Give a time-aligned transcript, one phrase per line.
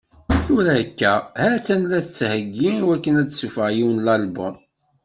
[0.43, 4.55] Tura akka, ha-tt-an la tettheggi i wakken ad tessufeɣ yiwen n album.